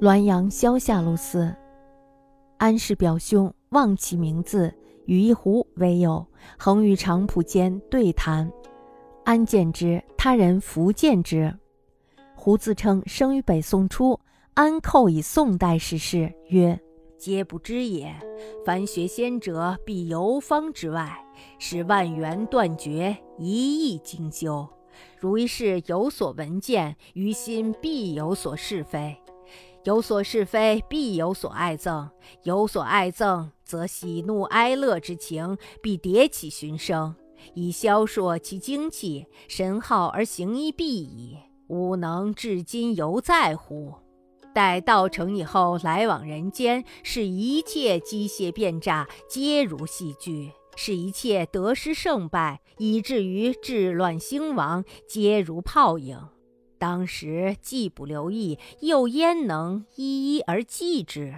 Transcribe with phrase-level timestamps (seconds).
[0.00, 1.52] 滦阳萧下路寺，
[2.56, 4.72] 安氏表兄忘其名字，
[5.06, 6.24] 与一狐为友，
[6.56, 8.48] 横于长浦间对谈。
[9.24, 11.52] 安见之，他人弗见之。
[12.36, 14.18] 胡自称生于北宋初，
[14.54, 16.78] 安寇以宋代史事，曰
[17.18, 18.14] ：“皆不知也。
[18.64, 21.18] 凡学仙者，必游方之外，
[21.58, 24.64] 使万缘断绝，一意精修。
[25.18, 29.16] 如一事有所闻见，于心必有所是非。”
[29.84, 32.10] 有所是非，必有所爱憎；
[32.42, 37.14] 有所爱憎，则喜怒哀乐之情必迭起寻生，
[37.54, 41.38] 以消烁其精气神耗而行一必矣。
[41.68, 43.94] 吾能至今犹在乎？
[44.52, 50.50] 待道成以后，来往人间，是一切机械变诈，皆如戏剧；
[50.80, 56.16] 是一切得失胜败，以至于治乱兴亡，皆如泡影。
[56.78, 61.34] 当时既不留意，又焉能一一而记之？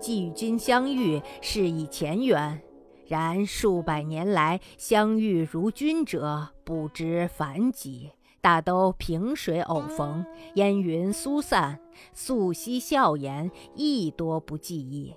[0.00, 2.60] 既与君相遇，是以前缘。
[3.06, 11.78] 然数百年来相遇如君者，不知凡几，大都萍水偶逢，烟云疏散，
[12.12, 15.14] 素昔笑颜，亦多不记忆，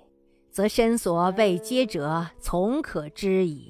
[0.54, 3.70] 则身所未接者，从可知矣。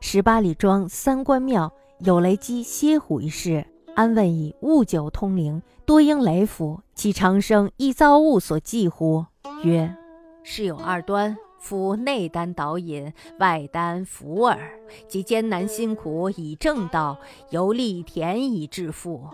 [0.00, 3.64] 十八里庄三官庙有雷击歇虎一事。
[3.94, 9.26] 安问以物酒通灵，多应雷府，其长生亦遭物所忌乎？
[9.62, 9.96] 曰：
[10.42, 14.58] 事有二端，夫内丹导引，外丹伏耳。
[15.06, 17.16] 即艰难辛苦以正道，
[17.50, 19.30] 由力田以致富，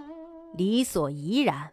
[0.54, 1.70] 理所宜然。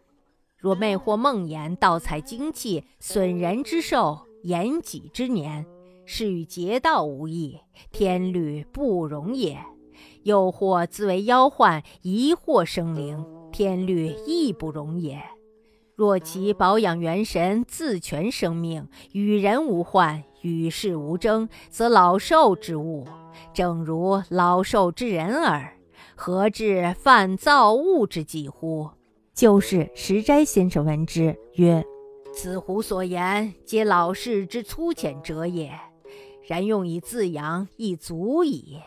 [0.56, 5.64] 若魅惑梦魇，盗采精气，损人之寿，延己之年，
[6.04, 7.58] 是与劫道无异，
[7.92, 9.58] 天律不容也。
[10.22, 15.20] 又或自为妖患，疑惑生灵，天律亦不容也。
[15.94, 23.06] 若其保养元神，自全生命，与人无患，与世无争，则老寿之物，
[23.52, 25.76] 正如老寿之人耳。
[26.14, 28.88] 何至犯造物之忌乎？
[29.34, 31.82] 就是石斋先生闻之，曰
[32.32, 35.72] ：“此胡所言，皆老世之粗浅者也。
[36.46, 38.78] 然用以自养，亦足矣。”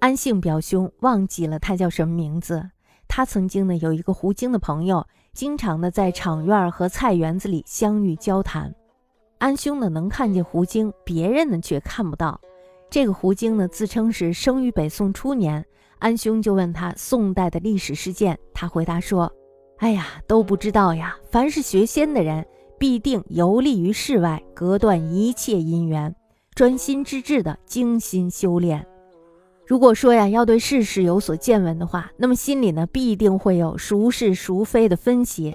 [0.00, 2.70] 安姓表兄忘记了他叫什么名字。
[3.06, 8.74] 他曾经呢有一个胡精的朋友，经常呢在场院和菜园子里相遇交谈。
[9.38, 12.40] 安兄呢能看见胡精，别人呢却看不到。
[12.90, 15.64] 这个胡精呢自称是生于北宋初年。
[15.98, 19.32] 安兄就问他宋代的历史事件，他回答说
[19.82, 21.16] ：“哎呀，都不知道呀。
[21.28, 22.46] 凡是学仙的人，
[22.78, 26.14] 必定游历于世外，隔断一切因缘，
[26.54, 28.86] 专心致志的精心修炼。”
[29.66, 35.52] 如果说呀，要对世事有所见闻的话，那么心里呢必定会有孰是孰非的分析。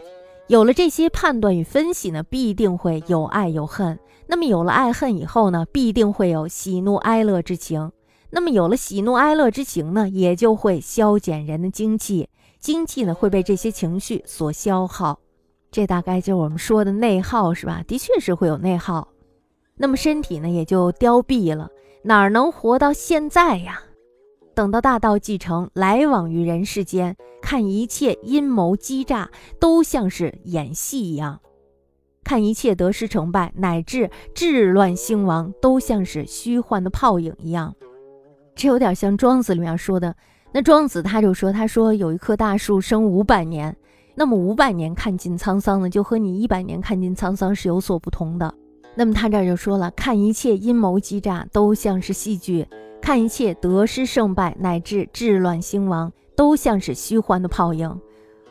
[0.47, 3.97] 有了这些判断与分析呢，必定会有爱有恨。
[4.27, 7.93] 那么有了爱恨以后呢，必定会有喜怒哀乐之情。
[8.29, 12.27] 那么有了喜怒哀乐之情呢，也就会消减人的精气，
[12.59, 15.19] 精气呢会被这些情绪所消耗。
[15.69, 17.83] 这大概就是我们说的内耗，是吧？
[17.87, 19.09] 的确是会有内耗。
[19.75, 21.69] 那么身体呢也就凋敝了，
[22.03, 23.81] 哪能活到现在呀？
[24.55, 29.29] 等到大道继承，来往于人世间，看一切阴谋欺诈，
[29.59, 31.39] 都像是演戏一样；
[32.23, 37.75] 看一切得失成败，乃至治乱兴亡，都像是虚幻的泡影一样。
[38.55, 40.15] 这有点像庄子里面说的。
[40.57, 43.77] 那庄子他就说：“他说有一棵大树生五百年，
[44.15, 48.51] 那么五百年看尽沧桑呢，就和你一百年看尽沧桑是有所不同的。
[48.95, 52.65] 那么他这就说了，看一切阴谋机诈，都像是戏剧。”
[52.99, 57.95] 看一切得失胜败，乃至治乱兴亡，都像是虚幻的泡影。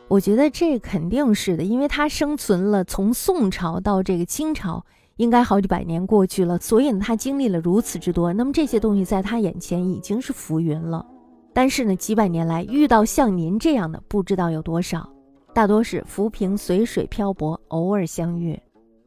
[0.07, 4.85] 我觉得这肯定是的，因为他生存了从宋朝到这个清朝，
[5.17, 8.31] 应该好几百年过去了，所以呢，他经历了如此之多。
[8.31, 11.05] 那么这些东西在他眼前已经是浮云了。
[11.57, 15.09] 但是呢，几百年来遇到像您这样的，不知道有多少，
[15.55, 18.61] 大多是浮萍随水漂泊，偶尔相遇，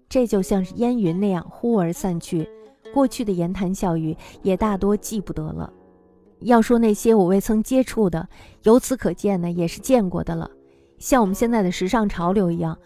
[0.09, 2.51] 这就像是烟云那样忽而散去。
[2.93, 5.73] 过去的言谈笑语也大多记不得了。
[6.41, 8.29] 要说那些我未曾接触的，
[8.65, 10.51] 由此可见呢，也是见过的了。
[10.99, 12.77] 像我们现在的时尚潮流一样，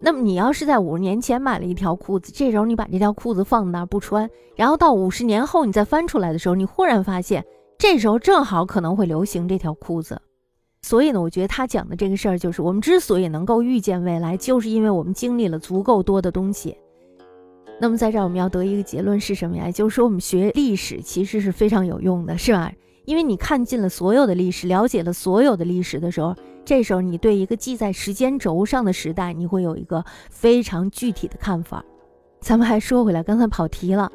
[0.00, 7.44] 那么你要是在五十年前买了一条裤子，这时候你把这条裤子放那儿不穿，然后到五十年后你再翻出来的时候，你忽然发现
[7.82, 10.22] 这时候正好可能会流行这条裤子。
[10.82, 16.78] 所以呢，我觉得他讲的这个事儿，就是我们之所以能够预见未来，就是因为我们经历了足够多的东西。
[17.80, 19.68] 那么在这儿我们要得一个结论是什么呀？
[19.68, 22.72] 就是说我们学历史其实是非常有用的，是吧？
[23.04, 31.84] 因为你看尽了所有的历史，了解了所有的历史的时候，这时候你对一个记在时间轴上的时代，你会有一个非常具体的看法。
[32.40, 34.12] 咱们还说回来，刚才跑题了。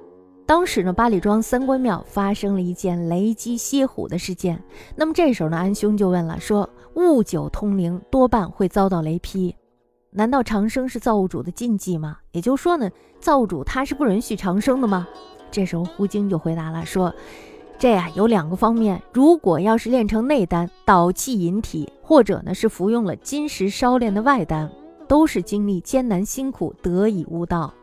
[0.47, 4.63] 当时呢，八里庄三官庙发生了一件雷击蝎虎的事件。
[4.95, 9.53] 那么这时候呢，安兄就问了，说物酒通灵多半会遭到雷劈，
[10.09, 12.19] 难道长生是造物主的禁忌吗？
[12.31, 12.89] 也就是说呢，
[13.19, 15.05] 造物主他是不允许长生的吗？
[15.51, 17.13] 这时候胡精就回答了，说
[17.77, 24.71] 这呀有两个方面，如果要是炼成内丹导气引体，或者呢是服用了金石烧炼的外丹，
[25.09, 27.73] 都是经历艰难辛苦得以悟道。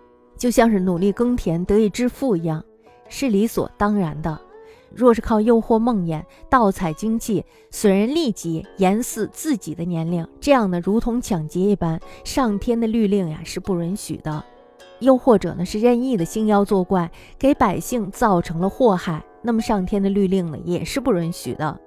[0.44, 2.62] 就像是努力耕田得以致富一样，
[3.08, 4.38] 是理所当然的。
[4.94, 14.44] 若是靠诱惑梦魇、盗采精气、损人利己、延嗣自己的年龄，这样呢，如同抢劫一般，上天的律令呀是不允许的。
[14.98, 21.80] 又或者呢，是任意的兴妖作怪，给百姓造成了祸害，那么上天的律令呢也是不允许的。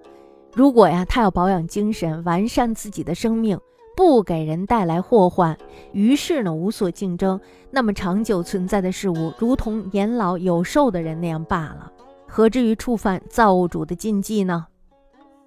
[0.56, 3.60] 如果呀，他要保养精神，完善自己的生命。
[3.98, 5.58] 不给人带来祸患，
[5.92, 7.42] 于是呢无所竞争，
[7.72, 11.92] 那么长久存在的事物，如同年老有寿的人那样罢了，
[12.28, 14.68] 何至于触犯造物主的禁忌呢？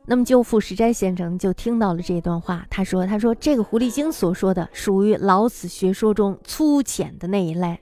[0.05, 7.79] 那么救父石斋先生就听到了这段话，他说：“他说这个狐狸精所说的属于老子学说中粗浅的那一类，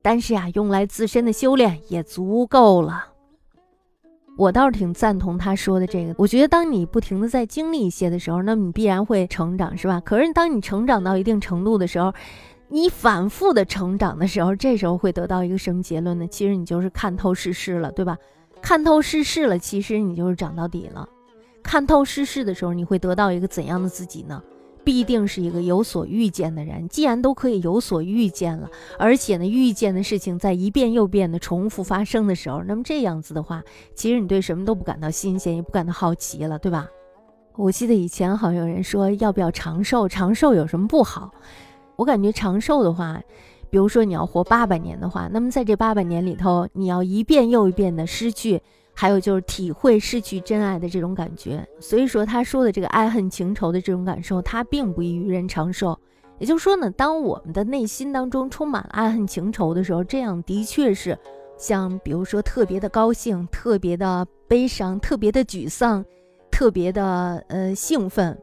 [0.00, 3.08] 但是呀，用来自身的修炼也足够了。”
[4.36, 6.14] 我倒是挺赞同他说的这个。
[6.18, 10.00] 我觉得，当你不停的在经历一些的时候，那么你必然会成长，是吧？
[10.00, 12.12] 可是，当你成长到一定程度的时候，
[12.68, 16.26] 你反复的成长的时候，这时候会得到一个什么结论呢？
[16.26, 18.16] 其实你就是看透世事了，对吧？
[18.60, 21.08] 看透世事了，其实你就是长到底了。
[21.62, 24.42] 看透世事的时候，你会得到一个怎样的自己呢？
[24.86, 26.88] 必定是一个有所预见的人。
[26.88, 33.64] 既然都可以有所预见了，而且呢，预见的事情在一遍又一遍的重复发生的时候，那么这样子的话，
[33.96, 36.86] 其实你对什么都不感到新鲜，也不感到好奇了，对吧？
[37.56, 40.06] 我记得以前好像有人说要不要长寿？
[40.08, 41.32] 长寿有什么不好？
[41.96, 43.20] 我感觉长寿的话，
[43.68, 48.62] 比如说你要活八百年的话，那么在这八百年里头，你要一遍又一遍的失去。
[48.98, 55.96] 还有就是体会失去真爱的这种感觉，所以说他说的这个爱恨情仇的这种感受，它并不易于人长寿。
[56.38, 61.16] 也就是说呢，当我们的内心当中充满了爱恨情仇的时候，这样的确是
[61.58, 66.02] 像比如说特别的高兴、特别的悲伤、特别的沮丧、
[66.50, 68.36] 特别的呃兴奋。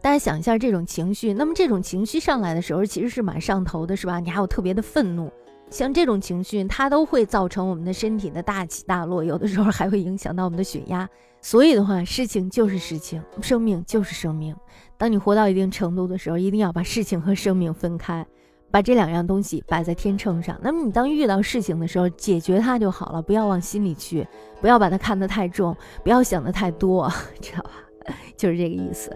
[0.00, 4.20] 大家想一下这种情绪，那么这种情绪上来的时候，其实是蛮上头的，是吧？
[4.20, 5.28] 你还有特别的愤怒。
[5.68, 11.08] 像这种情绪，它都会造成我们的身体的大起大落，有的时候还会影响到我们的血压。
[11.40, 14.54] 所以的话，事情就是事情，生命就是生命。
[14.96, 18.26] 当你活到一定程度的时候，一定要把事情和生命分开，
[18.70, 20.58] 把这两样东西摆在天秤上。
[20.62, 24.26] 那么你当遇到事情的时候，解决它就好了，不要往心里去，
[24.60, 27.70] 不要把它看得太重，不要想得太多， 知道吧？
[28.36, 29.10] 就是这个意思。